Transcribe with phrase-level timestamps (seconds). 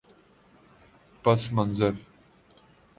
[1.23, 1.93] پس منظر